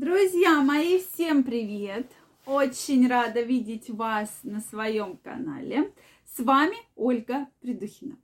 [0.00, 2.10] Друзья мои, всем привет!
[2.46, 5.92] Очень рада видеть вас на своем канале.
[6.24, 8.16] С вами Ольга Придухина.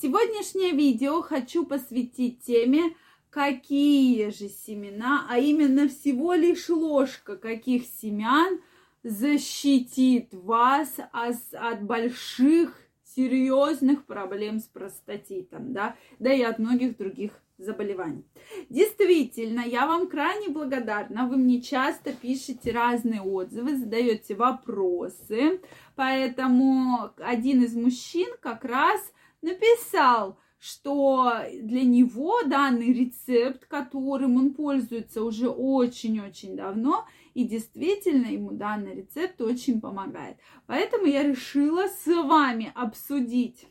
[0.00, 2.96] Сегодняшнее видео хочу посвятить теме,
[3.28, 8.62] какие же семена, а именно всего лишь ложка каких семян
[9.02, 12.74] защитит вас от больших
[13.04, 18.24] серьезных проблем с простатитом, да, да и от многих других заболеваний.
[18.70, 21.26] Действительно, я вам крайне благодарна.
[21.26, 25.60] Вы мне часто пишете разные отзывы, задаете вопросы.
[25.96, 29.00] Поэтому один из мужчин как раз
[29.42, 31.32] написал, что
[31.62, 39.40] для него данный рецепт, которым он пользуется уже очень-очень давно, и действительно ему данный рецепт
[39.40, 40.36] очень помогает.
[40.66, 43.66] Поэтому я решила с вами обсудить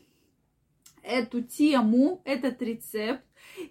[1.08, 3.24] эту тему, этот рецепт,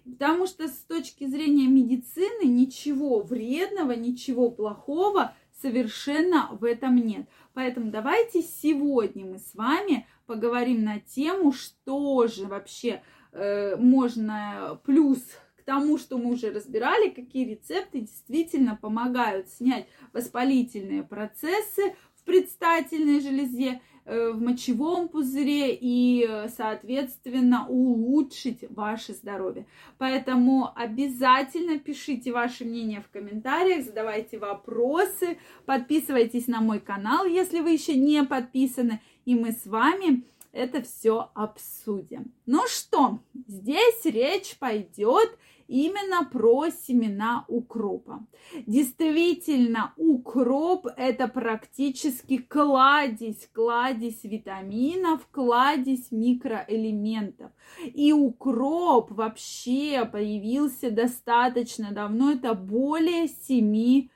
[0.04, 7.26] потому что с точки зрения медицины ничего вредного, ничего плохого совершенно в этом нет.
[7.54, 15.20] Поэтому давайте сегодня мы с вами поговорим на тему, что же вообще э, можно плюс
[15.56, 21.94] к тому, что мы уже разбирали, какие рецепты действительно помогают снять воспалительные процессы
[22.28, 26.26] предстательной железе Э, в мочевом пузыре и,
[26.56, 29.66] соответственно, улучшить ваше здоровье.
[29.98, 37.72] Поэтому обязательно пишите ваше мнение в комментариях, задавайте вопросы, подписывайтесь на мой канал, если вы
[37.72, 42.32] еще не подписаны, и мы с вами это все обсудим.
[42.46, 45.36] Ну что, здесь речь пойдет
[45.68, 48.26] именно про семена укропа.
[48.66, 57.52] Действительно, укроп это практически кладезь, кладезь витаминов, кладезь микроэлементов.
[57.84, 64.08] И укроп вообще появился достаточно давно, это более 7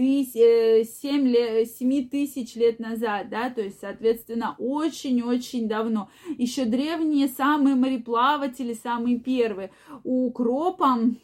[0.00, 6.10] 7, 7 тысяч лет назад, да, то есть, соответственно, очень-очень давно.
[6.38, 9.70] Еще древние самые мореплаватели, самые первые,
[10.04, 11.18] укропом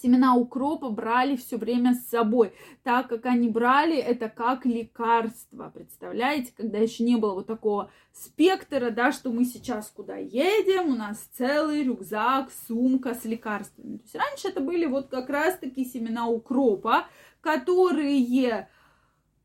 [0.00, 2.52] семена укропа брали все время с собой,
[2.82, 5.70] так как они брали это как лекарство.
[5.74, 10.96] Представляете, когда еще не было вот такого спектра, да, что мы сейчас куда едем, у
[10.96, 13.98] нас целый рюкзак, сумка с лекарствами.
[13.98, 17.06] То есть раньше это были вот как раз-таки семена укропа,
[17.42, 18.68] которые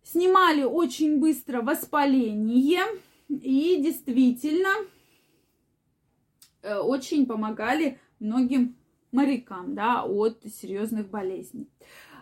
[0.03, 2.83] снимали очень быстро воспаление
[3.27, 4.69] и действительно
[6.61, 8.77] э, очень помогали многим
[9.11, 11.67] морякам, да, от серьезных болезней.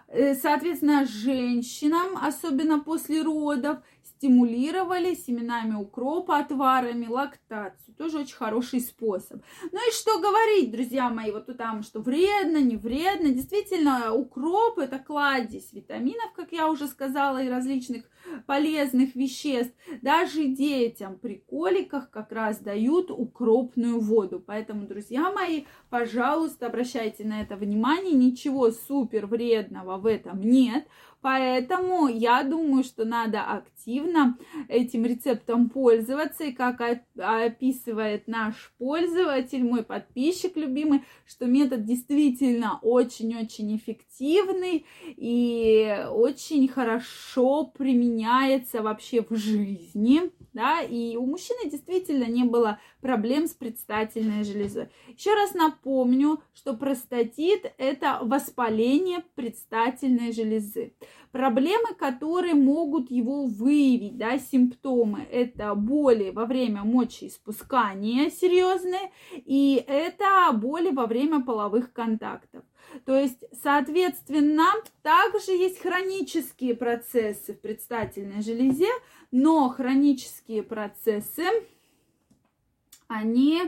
[0.07, 3.79] Э, соответственно, женщинам, особенно после родов,
[4.17, 7.95] стимулировали семенами укропа, отварами, лактацию.
[7.97, 9.41] Тоже очень хороший способ.
[9.71, 13.29] Ну и что говорить, друзья мои, вот там, что вредно, не вредно.
[13.29, 18.03] Действительно, укроп это кладезь витаминов, как я уже сказала, и различных
[18.45, 19.73] полезных веществ.
[20.01, 24.43] Даже детям при коликах как раз дают укропную воду.
[24.45, 28.13] Поэтому, друзья мои, пожалуйста, обращайте на это внимание.
[28.13, 30.87] Ничего супер вредного в этом нет.
[31.25, 34.37] Поэтому я думаю, что надо активно
[34.67, 36.43] этим рецептом пользоваться.
[36.43, 36.79] И как
[37.17, 48.83] описывает наш пользователь, мой подписчик любимый, что метод действительно очень-очень эффективный и очень хорошо применяется
[48.83, 50.29] вообще в жизни.
[50.55, 54.87] Да, и у мужчины действительно не было проблем с предстательной железой.
[55.09, 60.93] Еще раз напомню, что простатит– это воспаление предстательной железы.
[61.33, 70.53] Проблемы, которые могут его выявить, да, симптомы, это боли во время мочеиспускания серьезные, и это
[70.53, 72.63] боли во время половых контактов.
[73.05, 74.67] То есть, соответственно,
[75.01, 78.87] также есть хронические процессы в предстательной железе,
[79.31, 81.43] но хронические процессы
[83.07, 83.63] они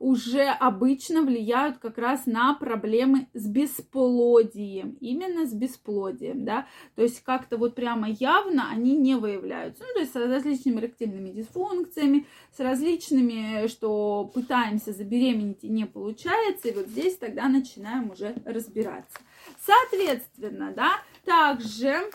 [0.00, 6.66] уже обычно влияют как раз на проблемы с бесплодием, именно с бесплодием, да,
[6.96, 11.28] то есть как-то вот прямо явно они не выявляются, ну, то есть с различными эректильными
[11.28, 18.34] дисфункциями, с различными, что пытаемся забеременеть и не получается, и вот здесь тогда начинаем уже
[18.46, 19.18] разбираться.
[19.60, 20.92] Соответственно, да,
[21.26, 22.10] также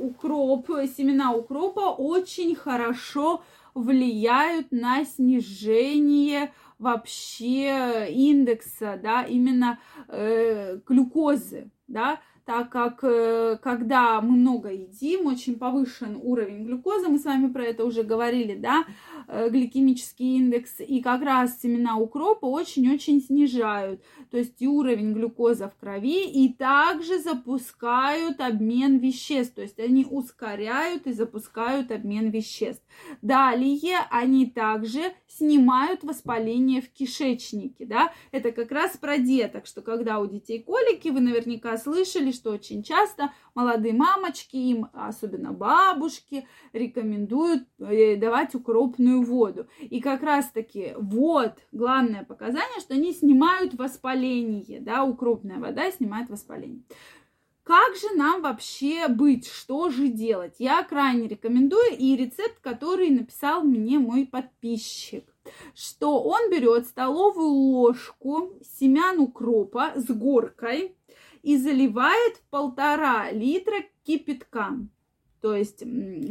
[0.00, 3.42] укроп, семена укропа очень хорошо
[3.74, 14.32] влияют на снижение вообще индекса, да, именно э, глюкозы, да, так как э, когда мы
[14.32, 18.84] много едим, очень повышен уровень глюкозы, мы с вами про это уже говорили, да,
[19.28, 25.66] э, гликемический индекс, и как раз семена укропа очень-очень снижают, то есть и уровень глюкозы
[25.66, 32.82] в крови, и также запускают обмен веществ, то есть они ускоряют и запускают обмен веществ.
[33.22, 40.18] Далее они также снимают воспаление в кишечнике, да, это как раз про деток, что когда
[40.20, 47.68] у детей колики, вы наверняка слышали, что очень часто молодые мамочки, им, особенно бабушки, рекомендуют
[47.78, 49.68] э, давать укропную воду.
[49.78, 56.82] И как раз-таки вот главное показание, что они снимают воспаление, да, укропная вода снимает воспаление.
[57.62, 59.46] Как же нам вообще быть?
[59.46, 60.56] Что же делать?
[60.58, 65.24] Я крайне рекомендую и рецепт, который написал мне мой подписчик
[65.74, 70.96] что он берет столовую ложку семян укропа с горкой
[71.42, 74.78] и заливает в полтора литра кипятка.
[75.40, 75.82] То есть,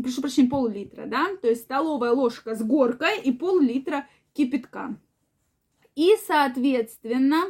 [0.01, 1.35] прошу прощения, пол-литра, да?
[1.41, 4.97] То есть столовая ложка с горкой и пол-литра кипятка.
[5.95, 7.45] И, соответственно,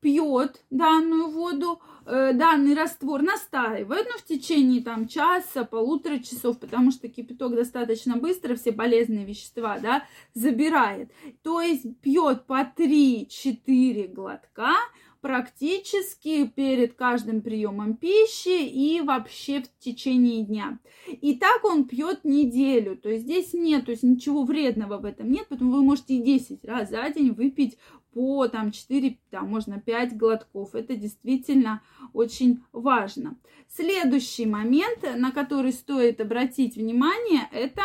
[0.00, 6.90] пьет данную воду, э, данный раствор настаивает, ну, в течение там часа, полутора часов, потому
[6.90, 11.10] что кипяток достаточно быстро все полезные вещества, да, забирает.
[11.42, 14.72] То есть пьет по 3-4 глотка,
[15.20, 20.78] практически перед каждым приемом пищи и вообще в течение дня.
[21.08, 22.96] И так он пьет неделю.
[22.96, 26.22] То есть здесь нет, то есть ничего вредного в этом нет, поэтому вы можете и
[26.22, 27.78] 10 раз за день выпить
[28.12, 30.74] по там 4, там можно 5 глотков.
[30.74, 31.82] Это действительно
[32.12, 33.36] очень важно.
[33.68, 37.82] Следующий момент, на который стоит обратить внимание, это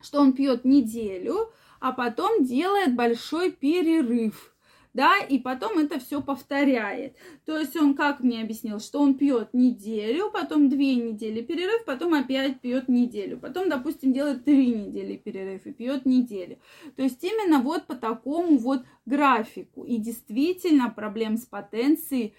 [0.00, 4.54] что он пьет неделю, а потом делает большой перерыв
[4.94, 7.16] да, и потом это все повторяет.
[7.44, 12.14] То есть он как мне объяснил, что он пьет неделю, потом две недели перерыв, потом
[12.14, 16.58] опять пьет неделю, потом, допустим, делает три недели перерыв и пьет неделю.
[16.96, 19.84] То есть именно вот по такому вот графику.
[19.84, 22.34] И действительно проблем с потенцией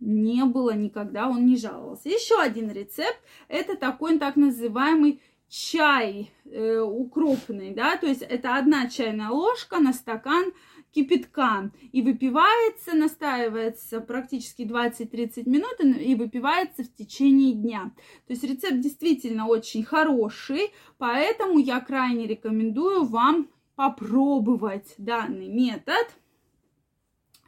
[0.00, 2.08] не было никогда, он не жаловался.
[2.08, 5.20] Еще один рецепт, это такой так называемый
[5.52, 10.52] чай э, укропный, да, то есть это одна чайная ложка на стакан
[10.92, 17.92] кипятка и выпивается, настаивается практически 20-30 минут и выпивается в течение дня.
[18.26, 26.06] То есть рецепт действительно очень хороший, поэтому я крайне рекомендую вам попробовать данный метод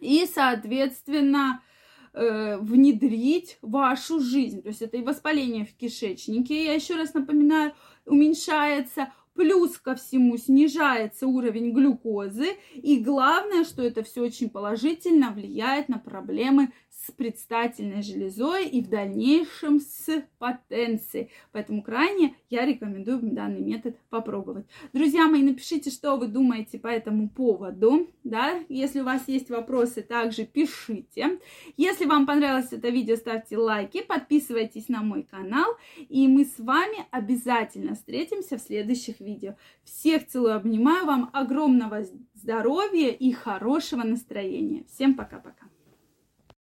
[0.01, 1.63] и, соответственно,
[2.13, 4.63] э, внедрить вашу жизнь.
[4.63, 7.75] То есть это и воспаление в кишечнике, я еще раз напоминаю,
[8.07, 12.57] уменьшается, Плюс ко всему снижается уровень глюкозы.
[12.75, 16.73] И главное, что это все очень положительно влияет на проблемы
[17.07, 21.31] с предстательной железой и в дальнейшем с потенцией.
[21.53, 24.67] Поэтому крайне я рекомендую данный метод попробовать.
[24.93, 28.09] Друзья мои, напишите, что вы думаете по этому поводу.
[28.23, 28.61] Да?
[28.69, 31.39] Если у вас есть вопросы, также пишите.
[31.77, 35.77] Если вам понравилось это видео, ставьте лайки, подписывайтесь на мой канал.
[36.09, 39.57] И мы с вами обязательно встретимся в следующих видео.
[39.85, 42.05] Всех целую, обнимаю вам, огромного
[42.35, 44.85] здоровья и хорошего настроения.
[44.89, 45.74] Всем пока-пока.